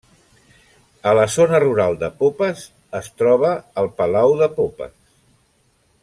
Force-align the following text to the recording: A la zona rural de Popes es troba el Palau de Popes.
A 1.09 1.11
la 1.19 1.25
zona 1.33 1.59
rural 1.65 1.97
de 2.05 2.09
Popes 2.23 2.63
es 3.03 3.09
troba 3.23 3.51
el 3.83 3.91
Palau 4.03 4.35
de 4.43 4.49
Popes. 4.59 4.97